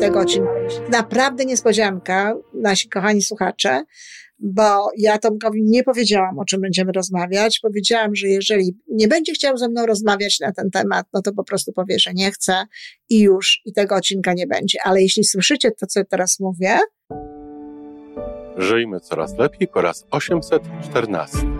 [0.00, 0.50] tego odcinka.
[0.90, 3.84] Naprawdę niespodzianka, nasi kochani słuchacze,
[4.38, 7.58] bo ja Tomkowi nie powiedziałam, o czym będziemy rozmawiać.
[7.62, 11.44] Powiedziałam, że jeżeli nie będzie chciał ze mną rozmawiać na ten temat, no to po
[11.44, 12.64] prostu powie, że nie chce
[13.08, 14.78] i już, i tego odcinka nie będzie.
[14.84, 16.78] Ale jeśli słyszycie to, co teraz mówię,
[18.56, 21.59] Żyjmy coraz lepiej po raz 814.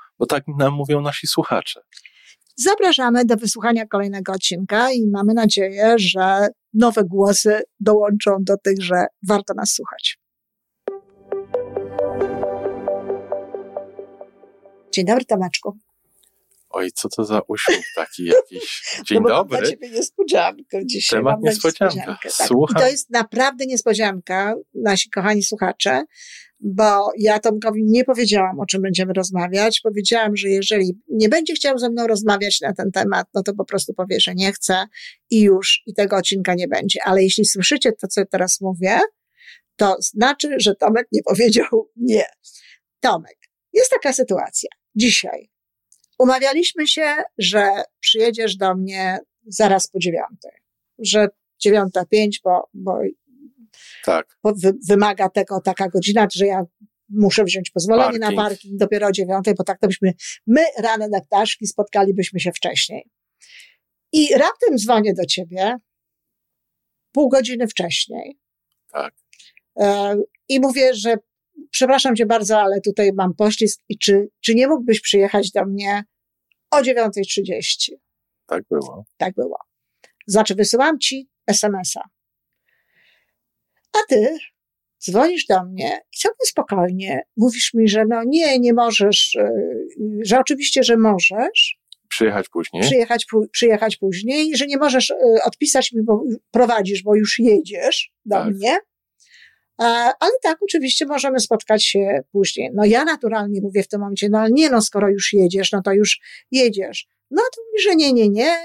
[0.21, 1.81] bo tak nam mówią nasi słuchacze.
[2.57, 9.05] Zapraszamy do wysłuchania kolejnego odcinka i mamy nadzieję, że nowe głosy dołączą do tych, że
[9.27, 10.19] warto nas słuchać.
[14.93, 15.77] Dzień dobry, Tomeczku.
[16.73, 18.81] Oj, co to za uśmiech taki jakiś.
[19.07, 19.57] Dzień no bo dobry.
[19.57, 21.19] Dla ciebie niespodziankę dzisiaj.
[21.19, 22.17] Temat mam niespodzianka.
[22.37, 22.49] Tak.
[22.71, 26.03] I to jest naprawdę niespodzianka, nasi kochani słuchacze,
[26.59, 29.79] bo ja Tomkowi nie powiedziałam, o czym będziemy rozmawiać.
[29.83, 33.65] Powiedziałam, że jeżeli nie będzie chciał ze mną rozmawiać na ten temat, no to po
[33.65, 34.85] prostu powie, że nie chce
[35.29, 36.99] i już, i tego odcinka nie będzie.
[37.05, 38.99] Ale jeśli słyszycie to, co teraz mówię,
[39.75, 42.25] to znaczy, że Tomek nie powiedział nie.
[42.99, 43.37] Tomek,
[43.73, 44.69] jest taka sytuacja.
[44.95, 45.49] Dzisiaj
[46.21, 47.69] umawialiśmy się, że
[47.99, 50.51] przyjedziesz do mnie zaraz po dziewiątej.
[50.99, 51.27] Że
[51.59, 52.99] dziewiąta pięć, bo, bo
[54.05, 56.63] Tak, bo wy, wymaga tego taka godzina, że ja
[57.09, 58.49] muszę wziąć pozwolenie na Parking.
[58.49, 60.13] parking dopiero o dziewiątej, bo tak to byśmy,
[60.47, 63.09] my rane na ptaszki spotkalibyśmy się wcześniej.
[64.11, 65.75] I raptem dzwonię do ciebie
[67.11, 68.39] pół godziny wcześniej.
[68.91, 69.13] tak.
[69.79, 70.15] E,
[70.49, 71.15] I mówię, że
[71.71, 76.03] przepraszam cię bardzo, ale tutaj mam poślizg i czy, czy nie mógłbyś przyjechać do mnie
[76.71, 77.91] o 9.30?
[78.47, 79.05] Tak było.
[79.17, 79.57] Tak było.
[80.27, 82.01] Znaczy, wysyłam ci SMS-a.
[83.93, 84.37] A ty
[85.05, 90.39] dzwonisz do mnie i całkiem spokojnie mówisz mi, że no nie, nie możesz, yy, że
[90.39, 91.77] oczywiście, że możesz
[92.07, 92.83] Przyjechać później.
[92.83, 98.35] przyjechać, przyjechać później, że nie możesz yy, odpisać mi, bo prowadzisz, bo już jedziesz do
[98.35, 98.53] Tak.
[98.53, 98.77] mnie.
[99.81, 102.69] A, ale tak, oczywiście możemy spotkać się później.
[102.73, 105.81] No ja naturalnie mówię w tym momencie, no ale nie no, skoro już jedziesz, no
[105.81, 106.19] to już
[106.51, 107.07] jedziesz.
[107.31, 108.57] No to mówi, że nie, nie, nie.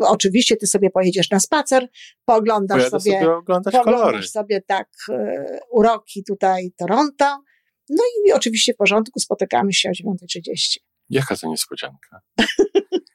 [0.00, 1.88] Oczywiście ty sobie pojedziesz na spacer,
[2.24, 4.22] pooglądasz Pojadę sobie, sobie oglądać kolory.
[4.22, 7.42] sobie tak e, uroki tutaj Toronto.
[7.88, 10.76] No i oczywiście w porządku, spotykamy się o 9.30.
[11.10, 12.20] Jaka to niespodzianka?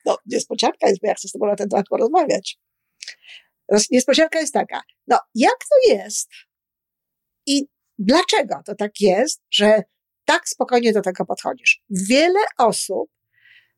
[0.05, 2.59] No, niespodzianka jest, bo ja chcę z tobą na ten temat porozmawiać.
[3.71, 6.29] Roz- Niespodzianka jest taka, no jak to jest
[7.45, 7.67] i
[7.99, 9.83] dlaczego to tak jest, że
[10.25, 11.83] tak spokojnie do tego podchodzisz?
[11.89, 13.09] Wiele osób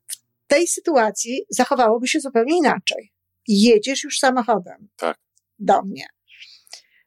[0.06, 0.16] w
[0.46, 3.12] tej sytuacji zachowałoby się zupełnie inaczej.
[3.48, 5.18] Jedziesz już samochodem Tak.
[5.58, 6.06] do mnie.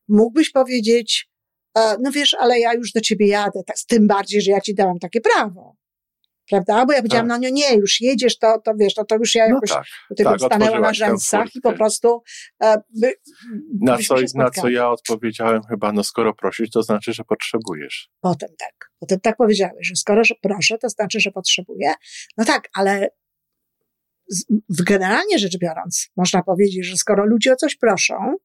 [0.08, 1.30] Mógłbyś powiedzieć,
[1.78, 4.76] e, no wiesz, ale ja już do ciebie jadę, tak, tym bardziej, że ja ci
[4.76, 5.76] dałam takie prawo.
[6.50, 6.86] Prawda?
[6.86, 7.38] Bo ja powiedziałam, Tak.
[7.38, 9.86] no nie, nie, już jedziesz, to, to wiesz, to, to już ja No jakoś tak.
[10.10, 12.22] tutaj tak, stanęła na rzęsach i po prostu
[12.64, 13.14] e, by,
[13.82, 18.10] Na co, na co ja odpowiedziałem chyba, no skoro prosisz, to znaczy, że potrzebujesz.
[18.22, 18.92] Potem tak.
[19.00, 21.94] Potem tak powiedziałeś, że skoro że proszę, to znaczy, że potrzebuję.
[22.38, 23.10] No tak, ale
[24.70, 28.36] w- generalnie rzecz biorąc, można powiedzieć, że skoro ludzie o coś proszą,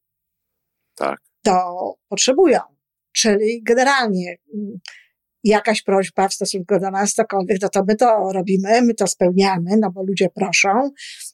[0.95, 1.21] Tak.
[1.45, 2.61] to potrzebują.
[3.13, 4.37] Czyli generalnie
[5.45, 9.71] jakaś prośba w stosunku do nas, cokolwiek, no to my to robimy, my to spełniamy,
[9.81, 10.91] no bo ludzie proszą,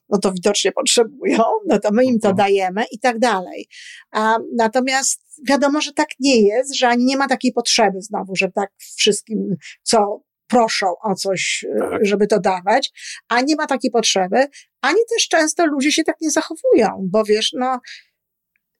[0.09, 2.37] no to widocznie potrzebują, no to my im to Mhm.
[2.37, 3.69] dajemy i tak dalej.
[4.13, 8.51] A, natomiast wiadomo, że tak nie jest, że ani nie ma takiej potrzeby znowu, że
[8.51, 12.07] tak wszystkim, co proszą o coś, e, Tak.
[12.07, 12.91] żeby to dawać,
[13.29, 14.47] a nie ma takiej potrzeby,
[14.81, 17.81] ani też często ludzie się tak nie zachowują, bo wiesz, no,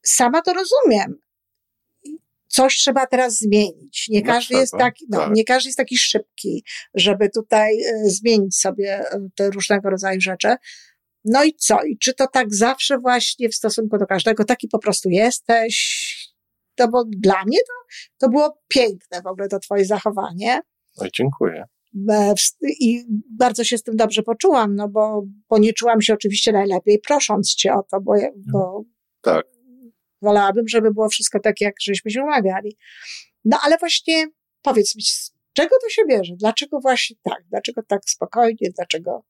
[0.05, 1.17] sama to rozumiem.
[2.51, 4.05] Coś trzeba teraz zmienić.
[4.09, 5.33] Nie No każdy jest taki, no, tak.
[5.33, 6.63] nie każdy jest taki szybki,
[6.93, 10.55] żeby tutaj e, zmienić sobie e, te różnego rodzaju rzeczy.
[11.25, 11.83] No i co?
[11.83, 16.31] I czy to tak zawsze właśnie w stosunku do każdego taki po prostu jesteś?
[16.75, 20.61] To bo dla mnie to, to było piękne w ogóle to twoje zachowanie.
[20.97, 21.63] Oj, dziękuję.
[22.09, 22.33] E,
[22.79, 23.05] I
[23.37, 27.55] bardzo się z tym dobrze poczułam, no bo, bo nie czułam się oczywiście najlepiej prosząc
[27.55, 28.13] cię o to, bo,
[28.53, 28.83] bo
[29.21, 29.45] Tak.
[30.21, 32.77] Wolałabym, żeby było wszystko tak, jak żeśmy się umawiali.
[33.45, 34.27] No ale właśnie
[34.61, 35.03] powiedz mi,
[35.53, 36.33] Czego to się bierze?
[36.37, 37.43] Dlaczego właśnie tak?
[37.49, 38.69] Dlaczego tak spokojnie?
[38.75, 39.23] Dlaczego?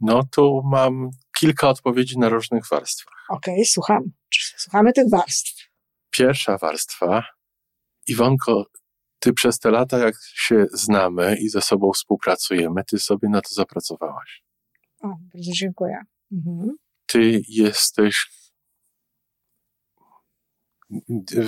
[0.00, 3.24] No tu mam kilka odpowiedzi na różnych warstwach.
[3.28, 4.02] Okej, okay, słucham.
[4.56, 5.70] Słuchamy tych warstw.
[6.10, 7.24] Pierwsza warstwa.
[8.06, 8.66] Iwonko,
[9.18, 13.54] ty przez te lata, jak się znamy i ze sobą współpracujemy, ty sobie na to
[13.54, 14.42] zapracowałaś.
[15.02, 15.98] O, bardzo dziękuję.
[16.32, 16.76] Mhm.
[17.06, 18.26] Ty jesteś.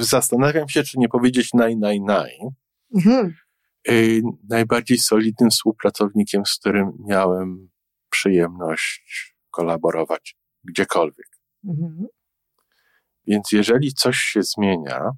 [0.00, 2.38] Zastanawiam się, czy nie powiedzieć naj, naj, naj.
[2.94, 3.34] Mhm.
[3.88, 7.70] Y, najbardziej solidnym współpracownikiem, z którym miałem
[8.10, 11.28] przyjemność kolaborować gdziekolwiek.
[11.64, 12.06] Mhm.
[13.26, 15.10] Więc jeżeli coś się zmienia,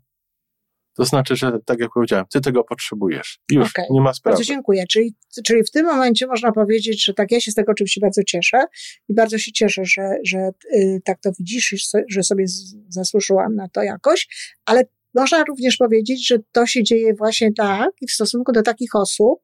[0.97, 3.39] to znaczy, że tak jak powiedziałem, ty tego potrzebujesz.
[3.51, 3.85] Już, okay.
[3.91, 4.37] nie ma sprawy.
[4.37, 4.85] Bardzo dziękuję.
[4.87, 8.23] Czyli, czyli w tym momencie można powiedzieć, że tak, ja się z tego oczywiście bardzo
[8.23, 8.65] cieszę
[9.09, 11.75] i bardzo się cieszę, że, że y, tak to widzisz,
[12.11, 12.45] że sobie
[12.89, 14.29] zasłużyłam na to jakoś,
[14.65, 14.83] ale
[15.15, 19.41] można również powiedzieć, że to się dzieje właśnie tak i w stosunku do takich osób,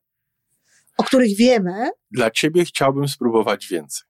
[0.97, 1.91] o których wiemy.
[2.11, 4.09] Dla ciebie chciałbym spróbować więcej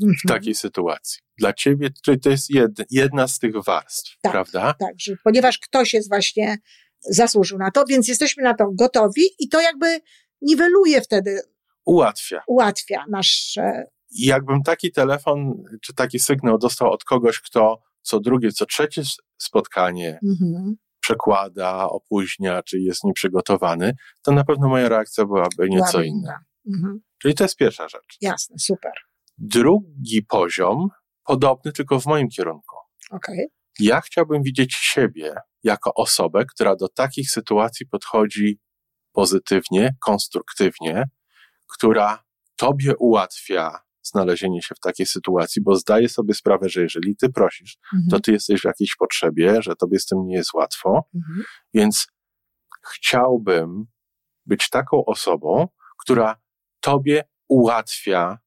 [0.00, 0.16] w mhm.
[0.28, 1.20] takiej sytuacji.
[1.38, 1.90] Dla ciebie
[2.22, 2.48] to jest
[2.90, 4.74] jedna z tych warstw, tak, prawda?
[4.80, 6.56] Tak, że ponieważ ktoś jest właśnie
[7.00, 10.00] zasłużył na to, więc jesteśmy na to gotowi i to jakby
[10.42, 11.40] niweluje wtedy.
[11.84, 12.42] Ułatwia.
[12.46, 13.84] Ułatwia nasze.
[14.10, 19.02] Jakbym taki telefon czy taki sygnał dostał od kogoś, kto co drugie, co trzecie
[19.38, 20.76] spotkanie mhm.
[21.00, 23.92] przekłada, opóźnia, czy jest nieprzygotowany,
[24.22, 26.38] to na pewno moja reakcja byłaby nieco inna.
[26.66, 27.00] Mhm.
[27.18, 28.16] Czyli to jest pierwsza rzecz.
[28.20, 28.92] Jasne, super.
[29.38, 30.88] Drugi poziom,
[31.24, 32.76] podobny tylko w moim kierunku.
[33.10, 33.46] Okay.
[33.78, 38.60] Ja chciałbym widzieć siebie jako osobę, która do takich sytuacji podchodzi
[39.12, 41.04] pozytywnie, konstruktywnie,
[41.68, 42.24] która
[42.56, 47.76] tobie ułatwia znalezienie się w takiej sytuacji, bo zdaję sobie sprawę, że jeżeli ty prosisz,
[47.94, 48.10] mhm.
[48.10, 51.44] to ty jesteś w jakiejś potrzebie, że tobie z tym nie jest łatwo, mhm.
[51.74, 52.06] więc
[52.94, 53.86] chciałbym
[54.46, 55.68] być taką osobą,
[55.98, 56.40] która
[56.80, 58.38] tobie ułatwia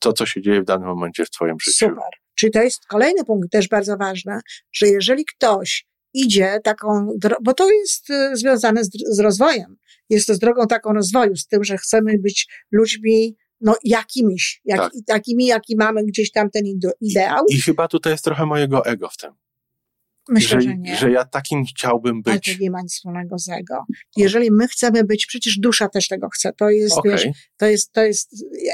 [0.00, 1.86] to, co się dzieje w danym momencie w Twoim życiu.
[1.88, 2.10] Super.
[2.34, 4.40] Czyli to jest kolejny punkt też bardzo ważny,
[4.72, 7.08] że jeżeli ktoś idzie taką,
[7.42, 9.76] bo to jest y, związane z, z rozwojem,
[10.10, 14.80] jest to z drogą taką rozwoju, z tym, że chcemy być ludźmi no, jakimiś, jak,
[14.80, 14.92] tak.
[15.06, 16.62] takimi, jaki mamy gdzieś tam ten
[17.00, 17.44] ideał.
[17.50, 19.30] I, I, chyba tutaj jest trochę mojego ego w tym.
[20.28, 20.96] Myślę, że, że nie.
[20.96, 22.48] Że ja takim chciałbym być.
[22.48, 23.84] Ale to nie ma nic wspólnego z ego.
[24.16, 26.52] Jeżeli my chcemy być, przecież dusza też tego chce.
[26.52, 27.12] To jest, okay.
[27.12, 27.26] wiesz,
[27.56, 28.30] to jest, to jest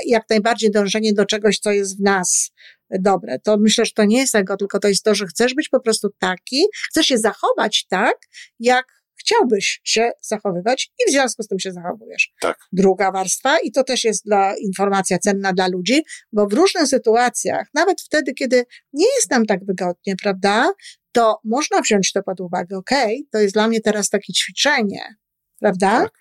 [0.07, 2.51] jak najbardziej dążenie do czegoś, co jest w nas
[2.91, 3.39] dobre.
[3.39, 5.81] To myślę, że to nie jest ego, tylko to jest to, że chcesz być po
[5.81, 8.17] prostu taki, chcesz się zachować tak,
[8.61, 12.33] jak chciałbyś się zachowywać i w związku z tym się zachowujesz.
[12.41, 12.59] Tak.
[12.73, 16.03] Druga warstwa, i to też jest dla informacja cenna dla ludzi,
[16.33, 20.73] bo w różnych sytuacjach, nawet wtedy, kiedy nie jest nam tak wygodnie, prawda,
[21.17, 22.77] to można wziąć to pod uwagę.
[22.77, 25.15] Okej, okay, to jest dla mnie teraz takie ćwiczenie,
[25.61, 26.01] prawda?
[26.01, 26.13] Tak.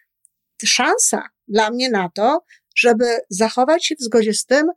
[0.66, 2.40] Szansa dla mnie na to,
[2.78, 4.68] żeby zachować się w zgodzie z tym,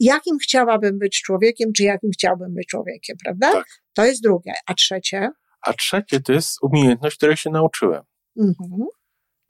[0.00, 3.52] jakim chciałabym być człowiekiem, czy jakim chciałbym być człowiekiem, prawda?
[3.52, 3.66] Tak.
[3.92, 4.52] To jest drugie.
[4.66, 5.30] A trzecie?
[5.62, 8.02] A trzecie to jest umiejętność, której się nauczyłem.
[8.38, 8.86] Mhm.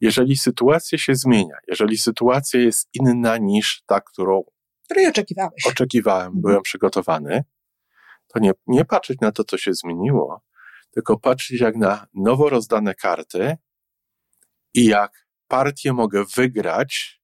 [0.00, 4.42] Jeżeli sytuacja się zmienia, jeżeli sytuacja jest inna niż ta, którą
[4.84, 5.66] której oczekiwałeś.
[5.66, 6.40] Oczekiwałem, mhm.
[6.40, 7.44] byłem przygotowany,
[8.28, 10.42] to nie, nie patrzeć na to, co się zmieniło,
[10.90, 13.56] tylko patrzeć jak na nowo rozdane karty
[14.74, 17.22] i jak partię mogę wygrać,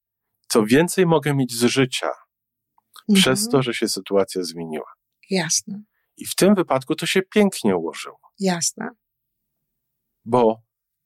[0.49, 2.11] co więcej mogę mieć z życia
[3.09, 3.23] mhm.
[3.23, 4.93] przez to, że się sytuacja zmieniła.
[5.31, 5.83] Jasne.
[6.17, 8.21] I w tym wypadku to się pięknie ułożyło.
[8.39, 8.89] Jasne.
[10.25, 10.63] Bo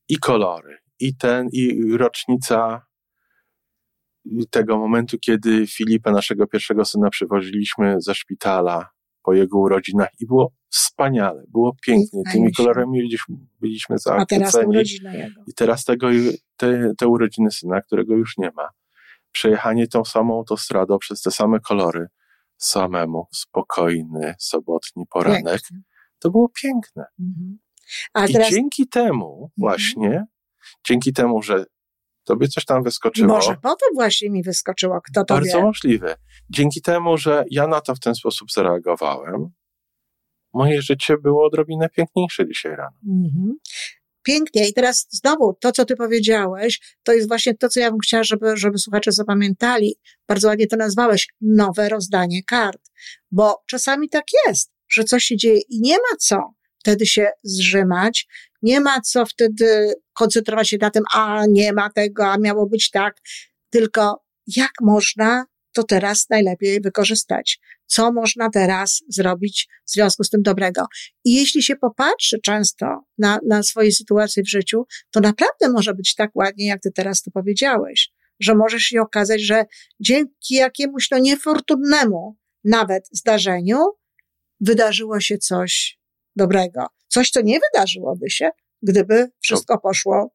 [0.09, 2.87] i kolory, i ten, i rocznica
[4.51, 8.91] tego momentu, kiedy Filipa, naszego pierwszego syna, przywoziliśmy ze szpitala
[9.29, 12.23] po jego urodzinach i było wspaniale, było pięknie.
[12.33, 14.77] Tymi kolorami byliśmy, byliśmy zachwyceni.
[15.47, 16.09] I teraz tego,
[16.57, 18.69] te, te urodziny syna, którego już nie ma.
[19.33, 22.07] Przejechanie tą samą autostradą przez te same kolory,
[22.57, 25.45] samemu, spokojny, sobotni poranek.
[25.45, 25.81] Pięknie.
[26.19, 27.05] To było piękne.
[27.21, 27.59] Mhm.
[28.29, 28.51] I teraz...
[28.51, 29.51] dzięki temu mhm.
[29.57, 30.25] właśnie,
[30.87, 31.65] dzięki temu, że
[32.29, 33.29] tobie coś tam wyskoczyło.
[33.35, 35.65] Może po to właśnie mi wyskoczyło, kto to Bardzo wie.
[35.65, 36.17] możliwe.
[36.51, 39.51] Dzięki temu, że ja na to w ten sposób zareagowałem,
[40.55, 42.97] moje życie było odrobinę piękniejsze dzisiaj rano.
[43.09, 43.59] Mhm.
[44.23, 44.69] Pięknie.
[44.69, 48.25] I teraz znowu to, co ty powiedziałeś, to jest właśnie to, co ja bym chciała,
[48.25, 49.95] żeby, żeby słuchacze zapamiętali.
[50.29, 51.29] Bardzo ładnie to nazwałeś.
[51.41, 52.81] Nowe rozdanie kart.
[53.31, 58.27] Bo czasami tak jest, że coś się dzieje i nie ma co wtedy się zrzymać.
[58.63, 62.91] Nie ma co wtedy koncentrować się na tym, a nie ma tego, a miało być
[62.91, 63.17] tak.
[63.71, 67.61] Tylko jak można to teraz najlepiej wykorzystać?
[67.87, 70.87] Co można teraz zrobić w związku z tym dobrego?
[71.25, 72.87] I jeśli się popatrzy często
[73.19, 77.23] na, na swoje sytuacje w życiu, to naprawdę może być tak ładnie, jak ty teraz
[77.23, 78.11] to powiedziałeś,
[78.41, 79.65] że możesz się okazać, że
[80.01, 83.79] dzięki jakiemuś no niefortunnemu nawet zdarzeniu
[84.61, 85.99] wydarzyło się coś
[86.39, 86.87] dobrego.
[87.09, 88.51] Coś, co nie wydarzyłoby się,
[88.83, 90.31] gdyby wszystko poszło.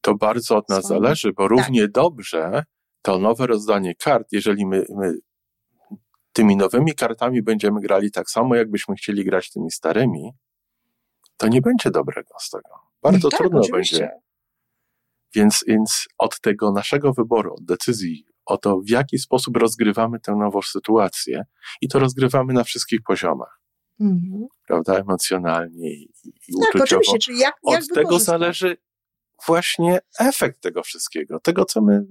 [0.00, 1.90] To bardzo od nas zależy, bo równie tak.
[1.90, 2.64] dobrze
[3.02, 5.14] to nowe rozdanie kart, jeżeli my, my
[6.32, 10.32] tymi nowymi kartami będziemy grali tak samo, jakbyśmy chcieli grać tymi starymi,
[11.36, 12.74] to nie będzie dobrego z tego.
[13.02, 13.98] Bardzo no tak, trudno oczywiście.
[13.98, 14.20] będzie.
[15.34, 20.32] Więc, więc od tego naszego wyboru, od decyzji, o to, w jaki sposób rozgrywamy tę
[20.32, 21.44] nową sytuację,
[21.80, 23.60] i to rozgrywamy na wszystkich poziomach.
[24.00, 24.46] Mhm.
[24.66, 24.98] Prawda?
[24.98, 27.00] Emocjonalnie i, i tak, uczuciowo.
[27.00, 27.18] Oczywiście.
[27.18, 28.76] Czyli jak, jak od tego zależy
[29.46, 32.06] właśnie efekt tego wszystkiego, tego, co my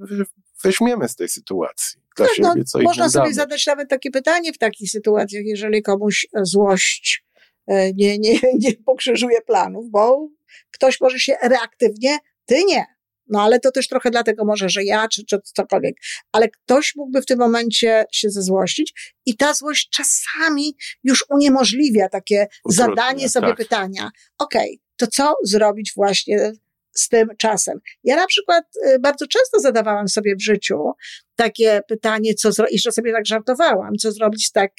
[0.64, 3.34] weźmiemy z tej sytuacji dla tak, siebie, co Można sobie damy.
[3.34, 7.26] zadać nawet takie pytanie w takich sytuacjach, jeżeli komuś złość
[7.68, 10.30] e, nie, nie, nie pokrzyżuje planów, bo
[10.72, 12.97] ktoś może się reaktywnie, ty nie.
[13.30, 15.96] No ale to też trochę dlatego może, że ja, czy, czy cokolwiek.
[16.32, 22.48] Ale ktoś mógłby w tym momencie się zezłościć i ta złość czasami już uniemożliwia takie
[22.66, 23.58] Utrudnia, zadanie sobie tak.
[23.58, 24.10] pytania.
[24.38, 26.52] Okej, okay, to co zrobić właśnie
[26.94, 27.80] z tym czasem.
[28.04, 30.92] Ja na przykład y, bardzo często zadawałam sobie w życiu
[31.36, 34.72] takie pytanie, co zrobić, jeszcze sobie tak żartowałam, co zrobić tak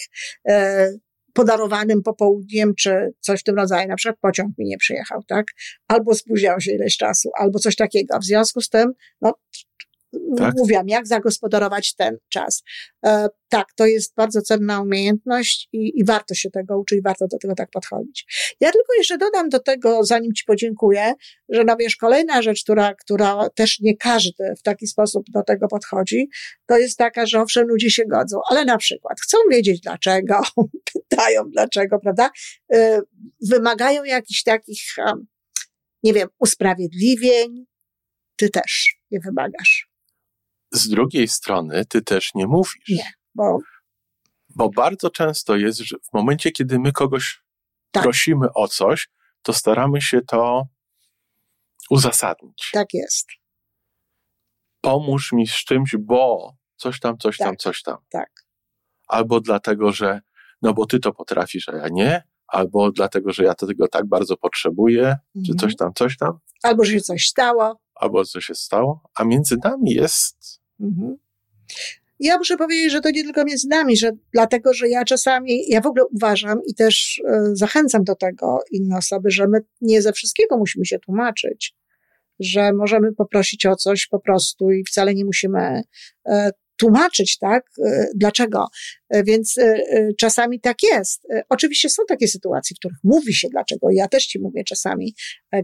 [0.48, 0.88] e,
[1.38, 3.88] podarowanym popołudniem, czy coś w tym rodzaju.
[3.88, 5.46] Na przykład pociąg mi nie przyjechał, tak?
[5.88, 8.18] Albo spóźniał się ileś czasu, albo coś takiego.
[8.18, 9.34] W związku z tym, no,
[10.36, 10.54] tak?
[10.56, 12.62] mówiłam, jak zagospodarować ten czas.
[13.06, 17.38] E, tak, to jest bardzo cenna umiejętność i, i warto się tego uczyć, warto do
[17.38, 18.26] tego tak podchodzić.
[18.60, 21.12] Ja tylko jeszcze dodam do tego, zanim Ci podziękuję,
[21.48, 25.68] że no wiesz, kolejna rzecz, która, która też nie każdy w taki sposób do tego
[25.68, 26.28] podchodzi,
[26.66, 30.40] to jest taka, że owszem, ludzie się godzą, ale na przykład chcą wiedzieć dlaczego,
[30.92, 32.30] pytają dlaczego, prawda?
[32.72, 33.00] E,
[33.50, 34.82] wymagają jakichś takich,
[36.02, 37.64] nie wiem, usprawiedliwień,
[38.36, 39.87] ty też nie wymagasz
[40.72, 42.88] z drugiej strony ty też nie mówisz.
[42.88, 43.58] Nie, bo...
[44.56, 47.42] Bo bardzo często jest, że w momencie, kiedy my kogoś
[47.90, 48.02] tak.
[48.02, 49.08] prosimy o coś,
[49.42, 50.66] to staramy się to
[51.90, 52.70] uzasadnić.
[52.72, 53.26] Tak jest.
[54.80, 57.48] Pomóż mi z czymś, bo coś tam, coś tak.
[57.48, 57.96] tam, coś tam.
[58.10, 58.30] Tak.
[59.06, 60.20] Albo dlatego, że
[60.62, 64.36] no bo ty to potrafisz, a ja nie, albo dlatego, że ja tego tak bardzo
[64.36, 65.44] potrzebuję, mhm.
[65.46, 66.38] czy coś tam, coś tam.
[66.62, 67.80] Albo, że się coś stało.
[67.98, 70.38] Albo coś się stało, a między nami jest
[70.80, 71.16] Mhm.
[72.20, 75.80] Ja muszę powiedzieć, że to nie tylko między nami, że dlatego, że ja czasami, ja
[75.80, 80.12] w ogóle uważam i też e, zachęcam do tego inne osoby, że my nie ze
[80.12, 81.74] wszystkiego musimy się tłumaczyć,
[82.40, 85.82] że możemy poprosić o coś po prostu i wcale nie musimy
[86.26, 87.64] e, tłumaczyć, tak?
[87.86, 88.66] E, dlaczego?
[89.24, 89.54] Więc
[90.18, 91.26] czasami tak jest.
[91.48, 93.90] Oczywiście są takie sytuacje, w których mówi się dlaczego.
[93.90, 95.14] Ja też ci mówię czasami,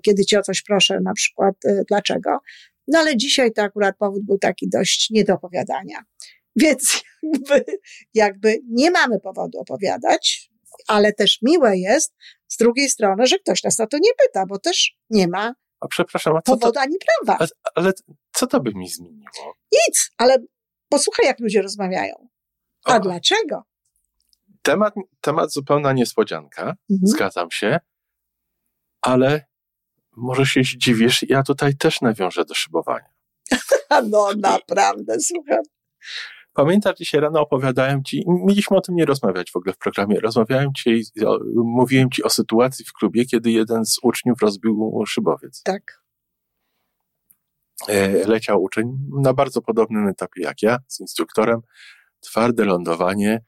[0.02, 1.54] kiedy cię o coś proszę, na przykład
[1.88, 2.38] dlaczego.
[2.88, 5.98] No ale dzisiaj to akurat powód był taki dość nie do opowiadania.
[6.56, 7.64] Więc jakby,
[8.14, 10.50] jakby nie mamy powodu opowiadać,
[10.86, 12.14] ale też miłe jest
[12.48, 15.88] z drugiej strony, że ktoś nas o to nie pyta, bo też nie ma a
[15.88, 17.46] przepraszam, a co powodu to, ani prawa.
[17.74, 17.92] Ale,
[18.32, 19.28] co to by mi zmieniło?
[19.72, 20.36] Nic, ale
[20.88, 22.28] posłuchaj, jak ludzie rozmawiają.
[22.84, 23.00] A o.
[23.00, 23.62] dlaczego?
[24.62, 26.76] Temat, temat zupełna niespodzianka, mhm.
[27.02, 27.80] zgadzam się,
[29.02, 29.46] ale
[30.16, 33.14] może się zdziwisz, ja tutaj też nawiążę do szybowania.
[34.10, 35.62] no naprawdę, słucham.
[36.52, 40.74] Pamiętasz, dzisiaj rano opowiadałem ci, mieliśmy o tym nie rozmawiać w ogóle w programie, rozmawiałem
[40.74, 41.02] ci,
[41.54, 45.62] mówiłem ci o sytuacji w klubie, kiedy jeden z uczniów rozbił szybowiec.
[45.62, 46.03] Tak.
[47.88, 51.60] E, leciał uczeń na bardzo podobnym etapie jak ja, z instruktorem,
[52.20, 53.44] twarde lądowanie.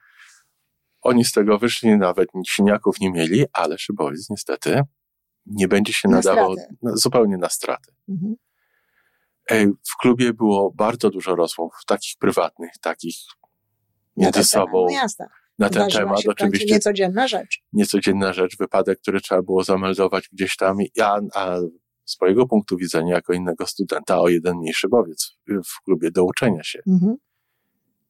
[1.01, 4.81] Oni z tego wyszli, nawet siniaków nie mieli, ale szybowiec niestety
[5.47, 7.93] nie będzie się na nadawał na, zupełnie na straty.
[8.09, 8.37] Mhm.
[9.89, 13.17] W klubie było bardzo dużo rozmów, takich prywatnych, takich
[14.17, 14.87] między sobą.
[15.19, 15.27] No
[15.59, 16.75] na ten temat oczywiście.
[16.75, 17.63] Niecodzienna rzecz.
[17.73, 20.79] Niecodzienna rzecz, wypadek, który trzeba było zameldować gdzieś tam.
[20.95, 21.59] Ja, a
[22.07, 26.65] z mojego punktu widzenia, jako innego studenta, o jeden mniejszy bowiec w klubie do uczenia
[26.65, 26.81] się.
[26.87, 27.17] Mhm.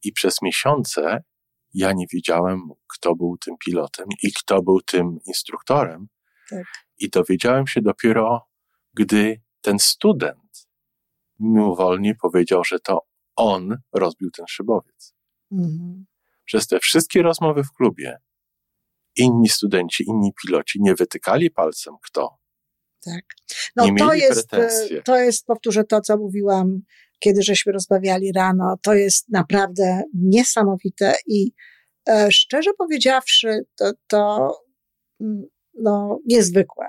[0.03, 1.23] I przez miesiące
[1.75, 2.61] ja nie wiedziałem,
[2.95, 6.09] kto był tym pilotem i kto był tym instruktorem.
[6.51, 6.65] Tak.
[6.99, 8.49] I dowiedziałem się dopiero,
[8.95, 10.69] gdy ten student
[11.39, 15.15] mimowolnie powiedział, że to on rozbił ten szybowiec.
[15.53, 16.07] Mhm.
[16.45, 18.19] Przez te wszystkie rozmowy w klubie
[19.17, 22.39] inni studenci, inni piloci nie wytykali palcem kto,
[23.07, 23.25] Tak.
[23.77, 25.03] No to jest, e, pretensje.
[25.03, 26.81] to jest, powtórzę to, co mówiłam,
[27.19, 28.77] kiedy żeśmy rozmawiali rano.
[28.83, 31.53] To jest naprawdę niesamowite i
[32.09, 34.53] e, szczerze powiedziawszy, to, to
[35.21, 36.87] mm, no, niezwykłe.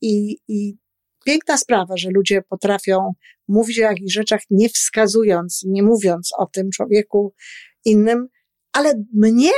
[0.00, 0.76] I, I
[1.24, 3.14] piękna sprawa, że ludzie potrafią
[3.48, 7.34] mówić o jakichś rzeczach, nie wskazując, nie mówiąc o tym człowieku
[7.84, 8.28] innym,
[8.72, 9.52] ale mnie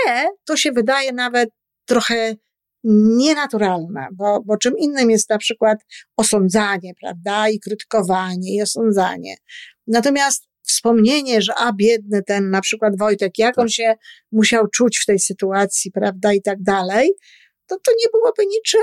[0.44, 1.50] to się wydaje nawet
[1.84, 2.36] trochę
[2.84, 5.78] nienaturalne, bo, bo czym innym jest na przykład
[6.16, 9.36] osądzanie, prawda, i krytykowanie, i osądzanie.
[9.86, 13.94] Natomiast wspomnienie, że a biedny ten na przykład Wojtek, jak on się
[14.32, 17.12] musiał czuć w tej sytuacji, prawda, i tak dalej,
[17.66, 18.80] to to nie byłoby niczym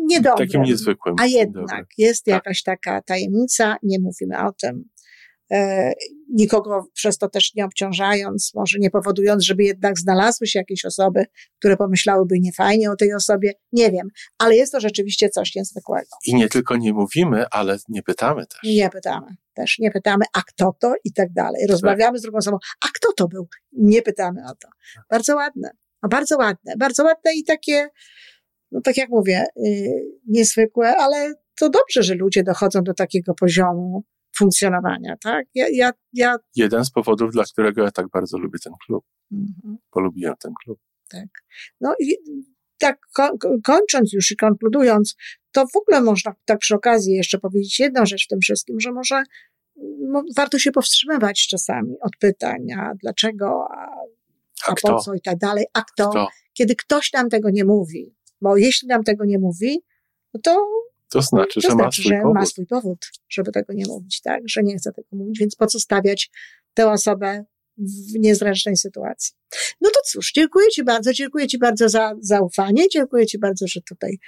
[0.00, 0.48] niedobrym.
[0.48, 1.14] Takim niezwykłym.
[1.18, 1.38] A Dobry.
[1.38, 2.34] jednak jest Tak.
[2.34, 4.84] jakaś taka tajemnica, nie mówimy o tym.
[5.52, 5.92] E,
[6.28, 11.24] nikogo przez to też nie obciążając, może nie powodując, żeby jednak znalazły się jakieś osoby,
[11.58, 13.52] które pomyślałyby niefajnie o tej osobie.
[13.72, 16.08] Nie wiem, ale jest to rzeczywiście coś niezwykłego.
[16.26, 18.60] I nie tylko nie mówimy, ale nie pytamy też.
[18.64, 21.66] Nie pytamy też, nie pytamy, a kto to i tak dalej.
[21.66, 23.48] Rozmawiamy z drugą osobą, a kto to był?
[23.72, 24.68] Nie pytamy o to.
[25.10, 25.70] Bardzo ładne,
[26.02, 27.88] no bardzo ładne, bardzo ładne i takie,
[28.72, 29.72] no tak jak mówię, yy,
[30.26, 34.04] niezwykłe, ale to dobrze, że ludzie dochodzą do takiego poziomu
[34.38, 35.46] funkcjonowania, tak?
[35.54, 39.04] Ja, ja, ja Jeden z powodów, dla którego ja tak bardzo lubię ten klub.
[39.32, 40.78] mhm, Polubiłem ten klub.
[41.10, 41.28] tak.
[41.80, 42.16] No i
[42.78, 45.16] tak ko- ko- kończąc już i konkludując,
[45.52, 48.92] to w ogóle można tak przy okazji jeszcze powiedzieć jedną rzecz w tym wszystkim, że
[48.92, 49.22] może
[50.36, 53.84] warto się powstrzymywać czasami od pytania, dlaczego, a,
[54.66, 56.28] A a po co i tak dalej, a kto, Kto?
[56.52, 58.14] kiedy ktoś nam tego nie mówi.
[58.40, 59.80] Bo jeśli nam tego nie mówi,
[60.34, 60.66] no to,
[61.10, 62.34] To znaczy, to że ma znaczy, swój że powód.
[62.34, 64.42] ma swój powód, żeby tego nie mówić, tak?
[64.46, 66.30] Że nie chce tego mówić, więc po co stawiać
[66.74, 67.44] tę osobę
[67.78, 69.34] w niezręcznej sytuacji.
[69.80, 73.80] No to cóż, dziękuję Ci bardzo, dziękuję Ci bardzo za zaufanie, dziękuję Ci bardzo, że
[73.80, 74.18] tutaj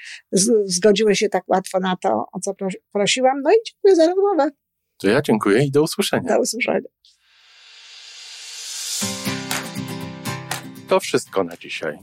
[0.64, 4.50] zgodziłeś się tak łatwo na to, o co pros- prosiłam, no i dziękuję za rozmowę.
[4.98, 6.28] To ja dziękuję i do usłyszenia.
[6.34, 6.88] Do usłyszenia.
[10.88, 11.98] To wszystko na dzisiaj.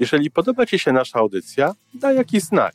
[0.00, 2.74] Jeżeli podoba Ci się nasza audycja, daj jakiś znak